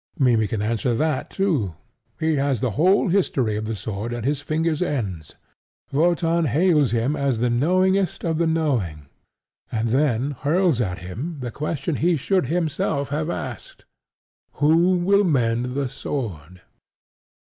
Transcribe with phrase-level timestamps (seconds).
[0.17, 1.75] Mimmy can answer that too:
[2.19, 5.35] he has the whole history of the sword at his fingers' ends.
[5.91, 9.05] Wotan hails him as the knowingest of the knowing,
[9.71, 13.85] and then hurls at him the question he should himself have asked:
[14.53, 16.61] Who will mend the sword?